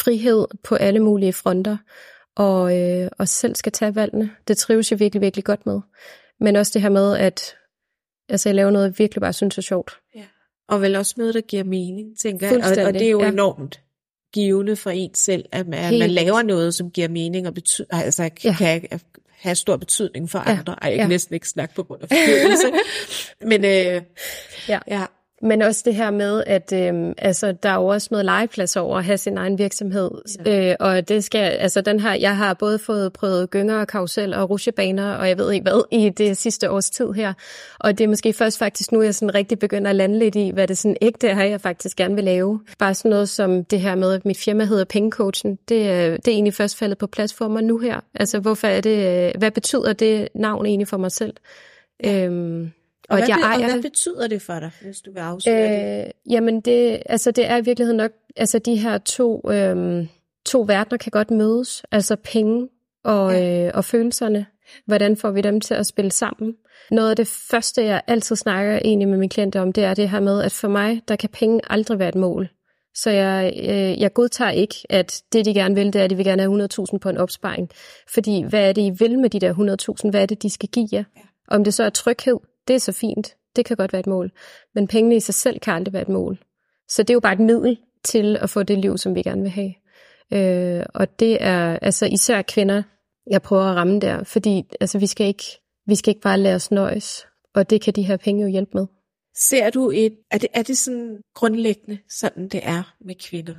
[0.04, 1.78] frihed på alle mulige fronter,
[2.36, 4.30] og, øh, og selv skal tage valgene.
[4.48, 5.80] Det trives jeg virkelig, virkelig godt med.
[6.42, 7.56] Men også det her med, at
[8.30, 9.92] altså, jeg laver noget, jeg virkelig bare synes er sjovt.
[10.16, 10.26] Ja.
[10.68, 12.58] Og vel også noget, der giver mening, tænker jeg.
[12.58, 13.30] Og, og det er jo ja.
[13.30, 13.82] enormt
[14.34, 17.88] givende for en selv, at man, at man laver noget, som giver mening og betyder,
[17.92, 18.56] altså ja.
[18.58, 18.88] kan
[19.30, 20.74] have stor betydning for andre.
[20.82, 21.08] Ej, jeg kan ja.
[21.08, 22.72] næsten ikke snakke på grund af forkølelse.
[23.52, 24.02] Men øh,
[24.68, 24.80] ja.
[24.88, 25.06] ja.
[25.44, 28.98] Men også det her med, at øh, altså, der er jo også noget legeplads over
[28.98, 30.12] at have sin egen virksomhed.
[30.46, 30.70] Ja.
[30.70, 34.34] Øh, og det skal, altså den her, jeg har både fået prøvet gynger og karusel
[34.34, 37.34] og rusjebaner, og jeg ved ikke hvad, i det sidste års tid her.
[37.80, 40.52] Og det er måske først faktisk nu, jeg sådan rigtig begynder at lande lidt i,
[40.54, 42.60] hvad det sådan ægte er, jeg faktisk gerne vil lave.
[42.80, 46.32] Bare sådan noget som det her med, at mit firma hedder Pengecoachen, det, det er
[46.32, 48.00] egentlig først faldet på plads for mig nu her.
[48.16, 51.34] Altså hvorfor er det, øh, hvad betyder det navn egentlig for mig selv?
[52.04, 52.26] Ja.
[52.26, 52.72] Øhm,
[53.12, 56.00] og, og, hvad, jeg ejer og hvad betyder det for dig, hvis du vil afsløre
[56.00, 56.12] øh, det?
[56.30, 60.08] Jamen, det, altså, det er i virkeligheden nok, altså de her to, øhm,
[60.46, 62.68] to verdener kan godt mødes, altså penge
[63.04, 63.66] og, ja.
[63.68, 64.46] øh, og følelserne.
[64.86, 66.56] Hvordan får vi dem til at spille sammen?
[66.92, 70.10] Noget af det første, jeg altid snakker egentlig med mine klienter om, det er det
[70.10, 72.50] her med, at for mig, der kan penge aldrig være et mål.
[72.96, 76.16] Så jeg, øh, jeg godtager ikke, at det, de gerne vil, det er, at de
[76.16, 77.70] vil gerne have 100.000 på en opsparing.
[78.14, 79.54] Fordi hvad er det, I vil med de der
[80.04, 80.10] 100.000?
[80.10, 81.04] Hvad er det, de skal give jer?
[81.18, 81.22] Ja.
[81.48, 83.36] Om det så er tryghed, det er så fint.
[83.56, 84.32] Det kan godt være et mål.
[84.76, 86.40] Men pengene i sig selv kan aldrig være et mål.
[86.88, 89.42] Så det er jo bare et middel til at få det liv, som vi gerne
[89.42, 89.74] vil have.
[90.34, 92.84] Øh, og det er altså især kvinder,
[93.28, 95.44] jeg prøver at ramme der, fordi altså, vi, skal ikke,
[95.88, 98.72] vi skal ikke bare lade os nøjes, og det kan de her penge jo hjælpe
[98.74, 98.88] med.
[99.36, 103.56] Ser du et, er det, er det sådan grundlæggende, sådan det er med kvinder?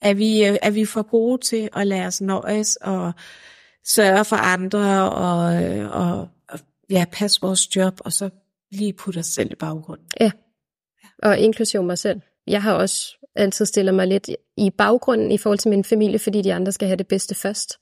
[0.00, 3.12] Er vi, øh, er vi for gode til at lade os nøjes og
[3.84, 6.28] sørge for andre og, øh, og
[6.90, 8.30] ja, passe vores job, og så
[8.72, 10.06] lige putte os selv i baggrunden.
[10.20, 10.30] Ja,
[11.22, 12.20] og inklusive mig selv.
[12.46, 16.42] Jeg har også altid stiller mig lidt i baggrunden i forhold til min familie, fordi
[16.42, 17.78] de andre skal have det bedste først.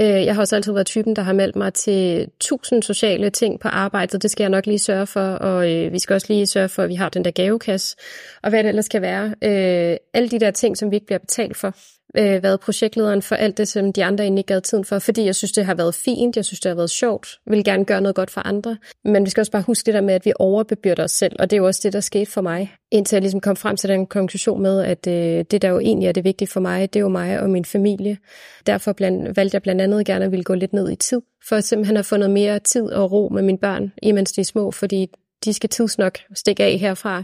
[0.00, 3.60] Øh, jeg har også altid været typen, der har meldt mig til tusind sociale ting
[3.60, 6.26] på arbejde, så det skal jeg nok lige sørge for, og øh, vi skal også
[6.30, 7.96] lige sørge for, at vi har den der gavekasse,
[8.42, 9.34] og hvad det ellers kan være.
[9.42, 11.76] Øh, alle de der ting, som vi ikke bliver betalt for,
[12.18, 15.24] øh, været projektlederen for alt det, som de andre egentlig ikke havde tiden for, fordi
[15.24, 17.84] jeg synes, det har været fint, jeg synes, det har været sjovt, jeg vil gerne
[17.84, 18.76] gøre noget godt for andre.
[19.04, 21.50] Men vi skal også bare huske det der med, at vi overbebyrder os selv, og
[21.50, 23.88] det er jo også det, der skete for mig, indtil jeg ligesom kom frem til
[23.88, 26.98] den konklusion med, at øh, det, der jo egentlig er det vigtige for mig, det
[26.98, 28.18] er jo mig og min familie.
[28.66, 31.56] Derfor bland, valgte jeg blandt andet gerne at ville gå lidt ned i tid, for
[31.56, 34.70] at simpelthen have fundet mere tid og ro med mine børn, imens de er små,
[34.70, 35.10] fordi
[35.46, 37.22] de skal tidsnok stikke af herfra.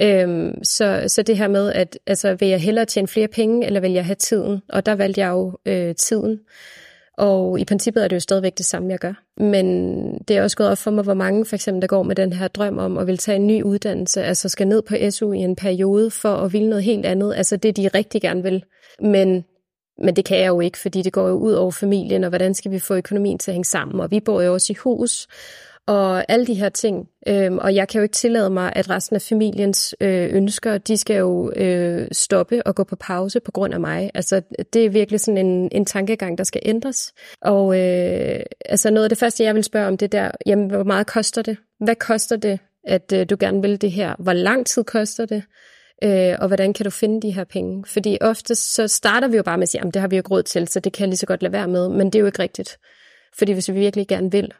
[0.00, 3.80] Øhm, så, så det her med, at altså, vil jeg hellere tjene flere penge, eller
[3.80, 4.62] vil jeg have tiden?
[4.68, 6.40] Og der valgte jeg jo øh, tiden.
[7.18, 9.22] Og i princippet er det jo stadigvæk det samme, jeg gør.
[9.36, 9.66] Men
[10.28, 12.32] det er også gået op for mig, hvor mange for eksempel, der går med den
[12.32, 15.38] her drøm om at vil tage en ny uddannelse, altså skal ned på SU i
[15.38, 18.64] en periode for at ville noget helt andet, altså det de rigtig gerne vil.
[19.00, 19.44] Men
[19.98, 22.54] men det kan jeg jo ikke, fordi det går jo ud over familien, og hvordan
[22.54, 24.00] skal vi få økonomien til at hænge sammen?
[24.00, 25.26] Og vi bor jo også i hus,
[25.86, 27.08] og alle de her ting.
[27.28, 30.96] Øhm, og jeg kan jo ikke tillade mig, at resten af familiens øh, ønsker, de
[30.96, 34.10] skal jo øh, stoppe og gå på pause på grund af mig.
[34.14, 37.12] Altså, det er virkelig sådan en, en tankegang, der skal ændres.
[37.40, 40.84] Og øh, altså noget af det første, jeg vil spørge om, det der, jamen, hvor
[40.84, 41.56] meget koster det?
[41.80, 44.14] Hvad koster det, at øh, du gerne vil det her?
[44.18, 45.42] Hvor lang tid koster det?
[46.04, 47.84] Øh, og hvordan kan du finde de her penge?
[47.86, 50.22] Fordi ofte så starter vi jo bare med at sige, jamen det har vi jo
[50.30, 52.20] råd til, så det kan jeg lige så godt lade være med, men det er
[52.20, 52.78] jo ikke rigtigt.
[53.38, 54.52] Fordi hvis vi virkelig gerne vil,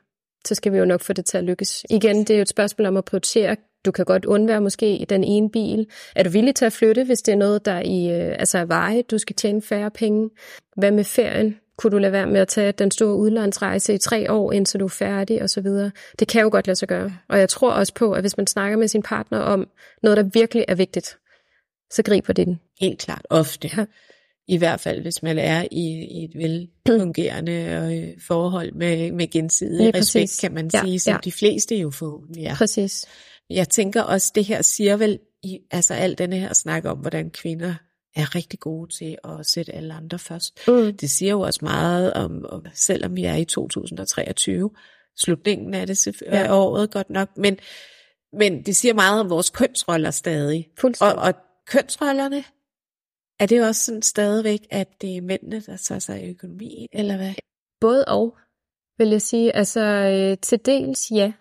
[0.47, 1.87] så skal vi jo nok få det til at lykkes.
[1.91, 3.57] Igen, det er jo et spørgsmål om at prioritere.
[3.85, 5.87] Du kan godt undvære måske den ene bil.
[6.17, 8.65] Er du villig til at flytte, hvis det er noget, der i, øh, altså er
[8.65, 10.31] veje, du skal tjene færre penge?
[10.77, 11.57] Hvad med ferien?
[11.79, 14.85] Kunne du lade være med at tage den store udlandsrejse i tre år, indtil du
[14.85, 15.91] er færdig og så videre?
[16.19, 17.13] Det kan jo godt lade sig gøre.
[17.29, 19.69] Og jeg tror også på, at hvis man snakker med sin partner om
[20.03, 21.19] noget, der virkelig er vigtigt,
[21.91, 22.61] så griber det den.
[22.81, 23.71] Helt klart, ofte.
[23.77, 23.85] Ja.
[24.49, 29.95] I hvert fald, hvis man er i, i et velfungerende øh, forhold med, med gensidig
[29.95, 31.19] ja, respekt, kan man sige, ja, som ja.
[31.25, 32.25] de fleste jo får.
[32.37, 32.55] Ja.
[32.55, 33.07] Præcis.
[33.51, 37.31] Jeg tænker også, det her siger vel, i, altså al denne her snak om, hvordan
[37.31, 37.75] kvinder
[38.17, 40.59] er rigtig gode til at sætte alle andre først.
[40.69, 40.97] Mm.
[40.97, 44.71] Det siger jo også meget om, om, selvom vi er i 2023,
[45.17, 46.55] slutningen af det ja.
[46.55, 47.59] året godt nok, men,
[48.33, 50.69] men det siger meget om vores kønsroller stadig.
[51.01, 51.35] Og, og
[51.67, 52.45] kønsrollerne
[53.41, 57.17] er det også sådan stadigvæk, at det er mændene, der tager sig i økonomien, eller
[57.17, 57.35] hvad?
[57.81, 58.37] Både og,
[58.99, 59.57] vil jeg sige.
[59.57, 61.33] Altså øh, til dels ja.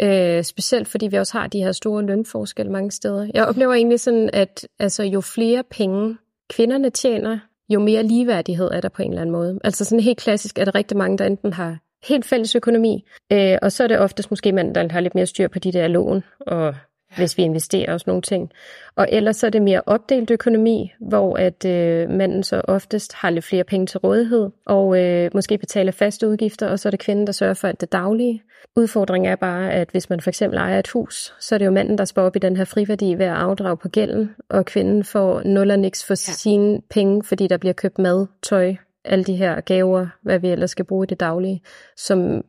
[0.00, 3.30] Øh, specielt fordi vi også har de her store lønforskelle mange steder.
[3.34, 6.16] Jeg oplever egentlig sådan, at altså, jo flere penge
[6.50, 9.58] kvinderne tjener, jo mere ligeværdighed er der på en eller anden måde.
[9.64, 13.58] Altså sådan helt klassisk er der rigtig mange, der enten har helt fælles økonomi, øh,
[13.62, 15.88] og så er det oftest måske manden, der har lidt mere styr på de der
[15.88, 16.74] lån og
[17.16, 18.50] hvis vi investerer sådan nogle ting.
[18.96, 23.30] Og ellers så er det mere opdelt økonomi, hvor at øh, manden så oftest har
[23.30, 27.00] lidt flere penge til rådighed, og øh, måske betaler faste udgifter, og så er det
[27.00, 28.42] kvinden, der sørger for alt det daglige.
[28.76, 31.70] Udfordringen er bare, at hvis man for eksempel ejer et hus, så er det jo
[31.70, 35.04] manden, der sparer op i den her friværdi ved at afdrage på gælden, og kvinden
[35.04, 36.32] får nul og niks for ja.
[36.32, 38.74] sine penge, fordi der bliver købt mad, tøj,
[39.04, 41.62] alle de her gaver, hvad vi ellers skal bruge i det daglige,
[41.96, 42.44] som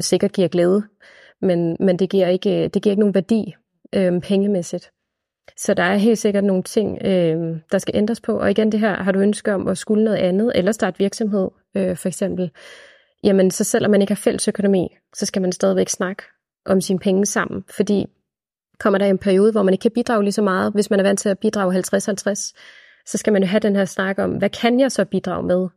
[0.00, 0.82] sikkert giver glæde,
[1.40, 3.54] men, men det, giver ikke, det giver ikke nogen værdi
[3.94, 4.90] øh, pengemæssigt.
[5.56, 8.38] Så der er helt sikkert nogle ting, øh, der skal ændres på.
[8.38, 11.48] Og igen det her, har du ønske om at skulle noget andet, eller starte virksomhed
[11.76, 12.50] øh, for eksempel,
[13.24, 16.22] jamen så selvom man ikke har fælles økonomi, så skal man stadigvæk snakke
[16.66, 17.64] om sine penge sammen.
[17.70, 18.06] Fordi
[18.78, 21.04] kommer der en periode, hvor man ikke kan bidrage lige så meget, hvis man er
[21.04, 22.52] vant til at bidrage 50-50,
[23.06, 25.68] så skal man jo have den her snak om, hvad kan jeg så bidrage med?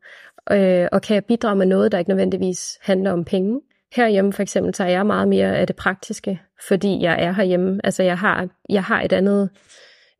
[0.51, 3.61] Øh, og kan jeg bidrage med noget, der ikke nødvendigvis handler om penge?
[3.95, 7.79] Herhjemme for eksempel tager jeg meget mere af det praktiske, fordi jeg er herhjemme.
[7.83, 9.49] Altså jeg har, jeg har et andet,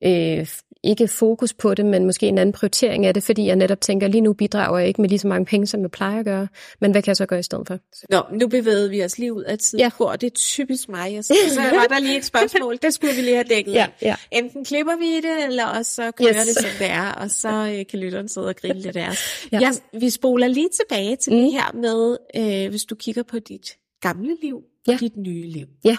[0.03, 0.47] øh,
[0.85, 4.07] ikke fokus på det, men måske en anden prioritering af det, fordi jeg netop tænker,
[4.07, 6.47] lige nu bidrager jeg ikke med lige så mange penge, som jeg plejer at gøre.
[6.81, 7.79] Men hvad kan jeg så gøre i stedet for?
[8.09, 9.79] Nå, nu bevægede vi os lige ud af tiden.
[9.79, 9.91] Ja.
[9.97, 11.13] Hvor det er typisk mig.
[11.13, 11.33] Jeg så
[11.71, 12.77] var der lige et spørgsmål.
[12.81, 13.73] Det skulle vi lige have dækket.
[13.73, 14.15] Ja, ja.
[14.31, 16.45] Enten klipper vi det, eller også så kører yes.
[16.45, 19.47] det, som det er, og så øh, kan lytteren sidde og grine lidt af os.
[19.51, 19.59] Ja.
[19.59, 21.39] Jeg, vi spoler lige tilbage til mm.
[21.39, 24.97] det her med, øh, hvis du kigger på dit gamle liv og ja.
[24.97, 25.67] dit nye liv.
[25.85, 25.97] Ja.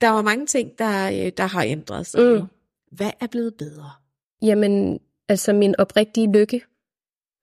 [0.00, 2.20] Der var mange ting, der, øh, der har ændret sig.
[2.20, 2.46] Mm.
[2.90, 3.90] Hvad er blevet bedre?
[4.42, 6.62] Jamen, altså min oprigtige lykke,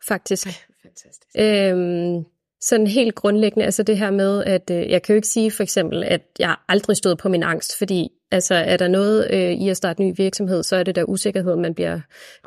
[0.07, 0.47] faktisk.
[0.47, 1.27] Ej, fantastisk.
[1.39, 2.25] Øhm,
[2.62, 5.63] sådan helt grundlæggende, altså det her med, at øh, jeg kan jo ikke sige for
[5.63, 9.69] eksempel, at jeg aldrig stået på min angst, fordi altså er der noget øh, i
[9.69, 11.99] at starte en ny virksomhed, så er det der usikkerhed, man bliver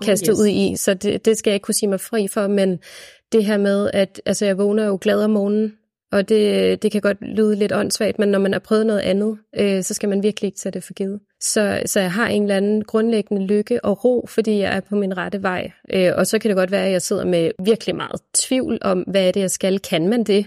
[0.03, 0.41] kastet oh, yes.
[0.41, 2.79] ud i, så det, det skal jeg ikke kunne sige mig fri for, men
[3.33, 5.77] det her med, at altså jeg vågner jo glad om morgenen,
[6.13, 9.39] og det, det kan godt lyde lidt åndssvagt, men når man har prøvet noget andet,
[9.57, 11.21] øh, så skal man virkelig ikke tage det for givet.
[11.41, 14.97] Så, så jeg har en eller anden grundlæggende lykke og ro, fordi jeg er på
[14.97, 15.71] min rette vej.
[15.93, 19.01] Øh, og så kan det godt være, at jeg sidder med virkelig meget tvivl om,
[19.01, 19.79] hvad er det, jeg skal.
[19.79, 20.47] Kan man det?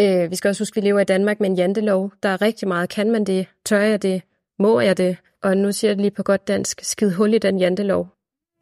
[0.00, 2.12] Øh, vi skal også huske, at vi lever i Danmark med en jantelov.
[2.22, 2.88] Der er rigtig meget.
[2.88, 3.46] Kan man det?
[3.64, 4.22] Tør jeg det?
[4.58, 5.16] Må jeg det?
[5.42, 6.80] Og nu siger jeg det lige på godt dansk.
[6.84, 8.08] Skid hul i den jantelov.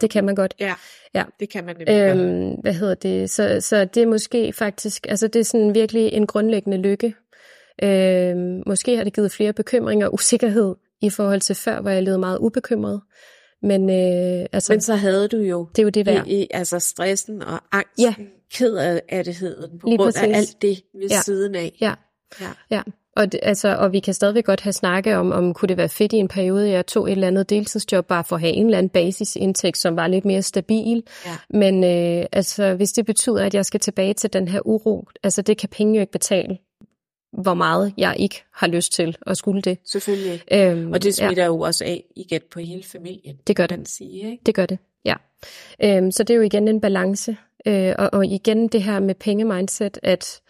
[0.01, 0.55] Det kan man godt.
[0.61, 0.75] Ja,
[1.15, 1.25] ja.
[1.41, 3.31] det kan man nemlig øhm, Hvad hedder det?
[3.31, 7.15] Så, så det er måske faktisk, altså det er sådan virkelig en grundlæggende lykke.
[7.83, 12.03] Øhm, måske har det givet flere bekymringer og usikkerhed i forhold til før, hvor jeg
[12.03, 13.01] levede meget ubekymret.
[13.63, 16.27] Men, øh, altså, Men så havde du jo, det er jo det værd.
[16.27, 18.15] I, altså stressen og angsten, ja.
[18.53, 18.77] ked
[19.09, 19.37] af det
[19.81, 20.23] på Lige grund præcis.
[20.23, 21.21] af alt det ved ja.
[21.21, 21.77] siden af.
[21.81, 21.95] Ja,
[22.41, 22.51] ja.
[22.71, 22.83] ja.
[23.17, 25.89] Og, det, altså, og vi kan stadigvæk godt have snakket om, om kunne det være
[25.89, 28.65] fedt i en periode, jeg tog et eller andet deltidsjob, bare for at have en
[28.65, 31.03] eller anden basisindtægt, som var lidt mere stabil.
[31.27, 31.37] Ja.
[31.51, 35.43] Men øh, altså, hvis det betyder, at jeg skal tilbage til den her uro, altså
[35.43, 36.59] det kan penge jo ikke betale
[37.33, 39.79] hvor meget jeg ikke har lyst til at skulle det.
[39.85, 40.43] Selvfølgelig.
[40.53, 41.47] Øhm, og det smitter ja.
[41.47, 43.37] jo også af igen på hele familien.
[43.47, 43.89] Det gør det.
[43.89, 44.43] Sige, ikke?
[44.47, 45.15] Det gør det, ja.
[45.83, 47.37] Øhm, så det er jo igen en balance.
[47.67, 50.41] Øh, og, og igen det her med penge-mindset, at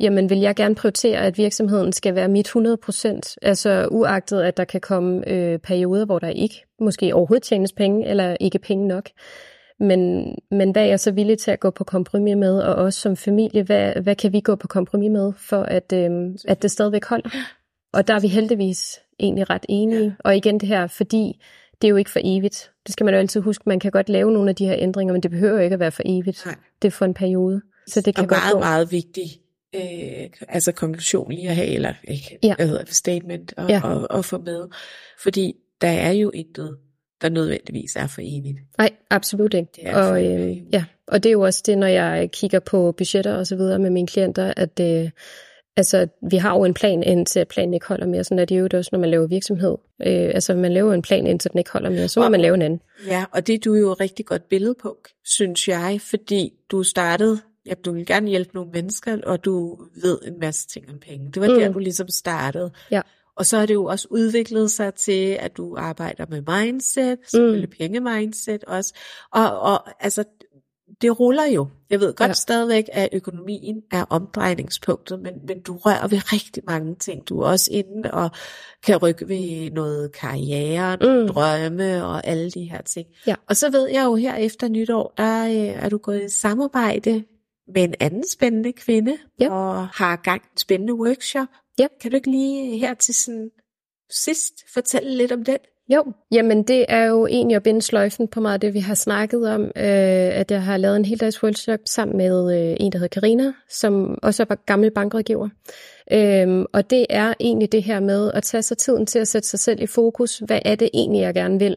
[0.00, 4.64] jamen vil jeg gerne prioritere, at virksomheden skal være mit 100%, altså uagtet, at der
[4.64, 9.10] kan komme øh, perioder, hvor der ikke måske overhovedet tjenes penge, eller ikke penge nok.
[9.80, 13.00] Men, men hvad er jeg så villig til at gå på kompromis med, og også
[13.00, 16.10] som familie, hvad, hvad kan vi gå på kompromis med, for at, øh,
[16.48, 17.30] at det stadigvæk holder?
[17.92, 20.04] Og der er vi heldigvis egentlig ret enige.
[20.04, 20.12] Ja.
[20.18, 21.42] Og igen det her, fordi
[21.82, 22.70] det er jo ikke for evigt.
[22.86, 23.62] Det skal man jo altid huske.
[23.66, 25.80] Man kan godt lave nogle af de her ændringer, men det behøver jo ikke at
[25.80, 26.42] være for evigt.
[26.46, 26.54] Nej.
[26.82, 27.62] Det er for en periode.
[27.86, 28.58] Så det kan og godt meget, gå.
[28.58, 29.40] meget vigtigt
[29.74, 32.54] øh, altså konklusion lige at have, eller ikke, ja.
[32.56, 33.80] hvad hedder statement og, ja.
[33.84, 34.68] og, og få med.
[35.22, 36.76] Fordi der er jo intet,
[37.24, 38.58] der nødvendigvis er for evigt.
[38.78, 39.68] Nej, absolut ikke.
[39.76, 40.84] Det er og, øh, ja.
[41.06, 43.90] og det er jo også det, når jeg kigger på budgetter og så videre med
[43.90, 45.10] mine klienter, at øh,
[45.76, 48.24] altså, vi har jo en plan, indtil planen ikke holder mere.
[48.24, 49.76] Sådan er det jo også, når man laver virksomhed.
[50.06, 52.08] Øh, altså, man laver en plan, indtil den ikke holder mere.
[52.08, 52.80] Så må og, man lave en anden.
[53.06, 56.82] Ja, og det er du jo et rigtig godt billede på, synes jeg, fordi du
[56.82, 60.98] startede ja, du vil gerne hjælpe nogle mennesker, og du ved en masse ting om
[60.98, 61.30] penge.
[61.32, 61.54] Det var mm.
[61.54, 62.70] der, du ligesom startede.
[62.90, 63.00] Ja.
[63.36, 67.68] Og så har det jo også udviklet sig til, at du arbejder med mindset, selvfølgelig
[67.68, 67.76] mm.
[67.78, 68.94] penge-mindset også.
[69.32, 70.24] Og, og altså,
[71.02, 71.68] det ruller jo.
[71.90, 72.32] Jeg ved godt ja.
[72.32, 77.28] stadigvæk, at økonomien er omdrejningspunktet, men, men du rører ved rigtig mange ting.
[77.28, 78.30] Du er også inde og
[78.86, 81.28] kan rykke ved noget karriere, mm.
[81.28, 83.06] drømme og alle de her ting.
[83.26, 83.34] Ja.
[83.48, 87.24] Og så ved jeg jo her efter nytår, der øh, er du gået i samarbejde
[87.74, 89.52] med en anden spændende kvinde, ja.
[89.52, 91.48] og har gang en spændende workshop.
[91.78, 91.86] Ja.
[92.00, 93.50] Kan du ikke lige her til sådan
[94.10, 95.58] sidst fortælle lidt om den?
[95.88, 98.94] Jo, jamen det er jo egentlig at binde sløjfen på meget af det, vi har
[98.94, 99.72] snakket om, øh,
[100.38, 103.52] at jeg har lavet en hel dags workshop sammen med øh, en, der hedder Karina,
[103.68, 105.48] som også er gammel bankrådgiver.
[106.12, 109.48] Øhm, og det er egentlig det her med at tage sig tiden til at sætte
[109.48, 110.38] sig selv i fokus.
[110.38, 111.76] Hvad er det egentlig, jeg gerne vil?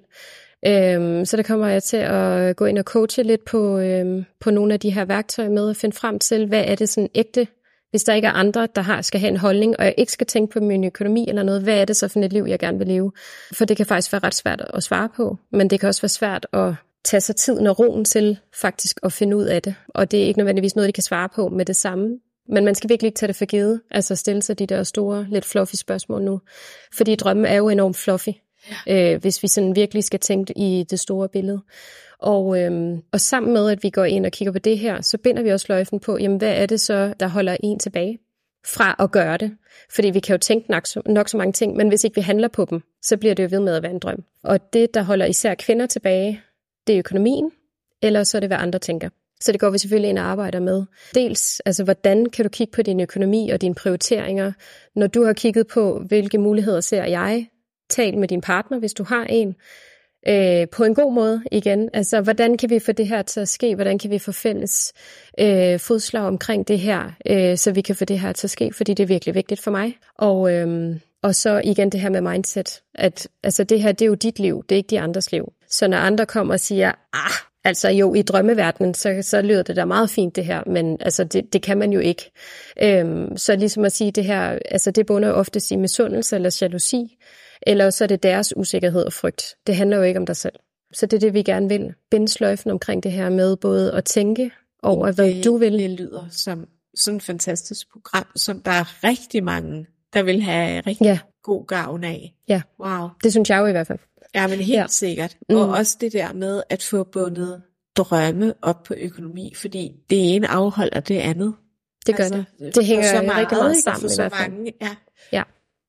[0.65, 4.51] Øhm, så der kommer jeg til at gå ind og coache lidt på, øhm, på
[4.51, 7.47] nogle af de her værktøjer med at finde frem til, hvad er det sådan ægte,
[7.89, 10.27] hvis der ikke er andre, der har, skal have en holdning, og jeg ikke skal
[10.27, 12.77] tænke på min økonomi eller noget, hvad er det så for et liv, jeg gerne
[12.77, 13.11] vil leve?
[13.53, 16.09] For det kan faktisk være ret svært at svare på, men det kan også være
[16.09, 16.73] svært at
[17.05, 19.75] tage sig tiden og roen til faktisk at finde ud af det.
[19.89, 22.19] Og det er ikke nødvendigvis noget, de kan svare på med det samme.
[22.49, 25.27] Men man skal virkelig ikke tage det for givet, altså stille sig de der store,
[25.29, 26.41] lidt fluffy spørgsmål nu.
[26.93, 28.29] Fordi drømmen er jo enormt fluffy
[28.87, 29.13] ja.
[29.13, 31.61] øh, hvis vi sådan virkelig skal tænke i det store billede.
[32.19, 35.17] Og, øhm, og sammen med, at vi går ind og kigger på det her, så
[35.17, 38.19] binder vi også løjfen på, jamen hvad er det så, der holder en tilbage
[38.65, 39.51] fra at gøre det?
[39.95, 42.21] Fordi vi kan jo tænke nok så, nok så mange ting, men hvis ikke vi
[42.21, 44.23] handler på dem, så bliver det jo ved med at være en drøm.
[44.43, 46.41] Og det, der holder især kvinder tilbage,
[46.87, 47.51] det er økonomien,
[48.01, 49.09] eller så er det, hvad andre tænker.
[49.41, 50.85] Så det går vi selvfølgelig ind og arbejder med.
[51.15, 54.51] Dels, altså hvordan kan du kigge på din økonomi og dine prioriteringer,
[54.95, 57.47] når du har kigget på, hvilke muligheder ser jeg,
[57.89, 59.55] tal med din partner, hvis du har en,
[60.27, 61.89] øh, på en god måde igen.
[61.93, 63.75] Altså, hvordan kan vi få det her til at ske?
[63.75, 64.93] Hvordan kan vi få fælles
[65.39, 68.73] øh, fodslag omkring det her, øh, så vi kan få det her til at ske,
[68.73, 69.97] fordi det er virkelig vigtigt for mig.
[70.17, 74.09] Og, øh, og så igen det her med mindset, at altså, det her, det er
[74.09, 75.53] jo dit liv, det er ikke de andres liv.
[75.69, 79.75] Så når andre kommer og siger, ah, Altså jo, i drømmeverdenen, så, så lyder det
[79.75, 82.31] da meget fint det her, men altså det, det kan man jo ikke.
[82.83, 87.17] Øhm, så ligesom at sige det her, altså det bunder oftest i misundelse eller jalousi,
[87.61, 89.55] eller så er det deres usikkerhed og frygt.
[89.67, 90.53] Det handler jo ikke om dig selv.
[90.93, 91.93] Så det er det, vi gerne vil.
[92.11, 94.51] Binde sløjfen omkring det her med både at tænke
[94.83, 95.73] over, hvad det, du vil.
[95.73, 100.81] Det lyder som sådan et fantastisk program, som der er rigtig mange, der vil have
[100.87, 101.19] rigtig ja.
[101.43, 102.35] god gavn af.
[102.47, 103.09] Ja, wow.
[103.23, 103.99] det synes jeg jo i hvert fald.
[104.35, 104.87] Ja, men helt ja.
[104.87, 105.37] sikkert.
[105.49, 105.55] Mm.
[105.55, 107.61] Og også det der med at få bundet
[107.95, 111.53] drømme op på økonomi, fordi det ene afholder det andet.
[112.05, 112.75] Det gør altså, det.
[112.75, 114.51] Det hænger så meget, rigtig meget sammen i hvert fald.
[114.51, 114.95] Mange, ja.
[115.31, 115.43] ja.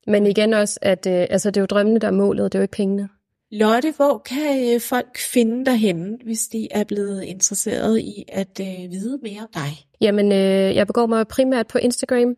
[0.09, 2.61] Men igen også, at øh, altså, det er jo drømmene, der er målet, det er
[2.61, 3.09] jo ikke pengene.
[3.51, 8.61] Lotte, hvor kan øh, folk finde dig henne, hvis de er blevet interesseret i at
[8.61, 9.87] øh, vide mere om dig?
[10.01, 12.35] Jamen, øh, jeg begår mig primært på Instagram.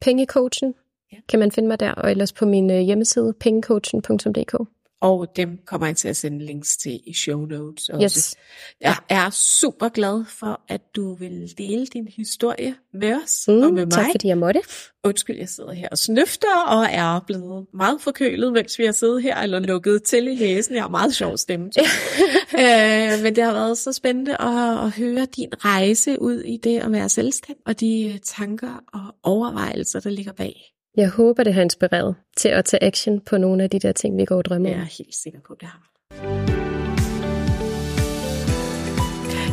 [0.00, 0.74] Pengecoachen
[1.12, 1.16] ja.
[1.28, 4.75] kan man finde mig der, og ellers på min øh, hjemmeside, pengecoachen.dk.
[5.06, 7.88] Og dem kommer jeg til at sende links til i show notes.
[7.88, 8.04] Også.
[8.04, 8.36] Yes.
[8.80, 13.72] Jeg er super glad for, at du vil dele din historie med os mm, og
[13.72, 13.92] med mig.
[13.92, 14.60] Tak fordi jeg måtte.
[15.04, 19.22] Undskyld, jeg sidder her og snøfter og er blevet meget forkølet, mens vi har siddet
[19.22, 20.74] her, eller lukket til i hæsen.
[20.74, 21.66] Jeg har meget sjov stemme.
[22.60, 26.78] øh, men det har været så spændende at, at høre din rejse ud i det
[26.78, 30.75] at være selvstændig, og de tanker og overvejelser, der ligger bag.
[30.96, 34.16] Jeg håber, det har inspireret til at tage action på nogle af de der ting,
[34.16, 34.74] vi går og drømmer om.
[34.74, 35.82] Jeg er helt sikker på, det har.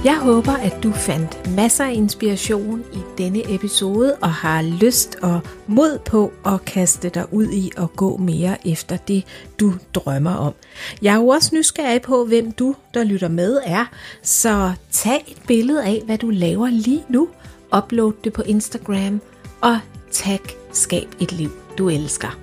[0.06, 5.40] Jeg håber, at du fandt masser af inspiration i denne episode og har lyst og
[5.68, 9.24] mod på at kaste dig ud i og gå mere efter det,
[9.60, 10.54] du drømmer om.
[11.02, 13.86] Jeg er jo også nysgerrig på, hvem du, der lytter med, er,
[14.22, 17.30] så tag et billede af, hvad du laver lige nu,
[17.78, 19.22] upload det på Instagram
[19.62, 19.80] og
[20.14, 22.38] tag Skab et liv, du elsker.